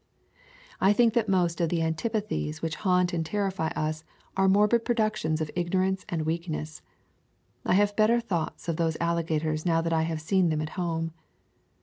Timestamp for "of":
1.61-1.69, 5.41-5.51, 8.67-8.77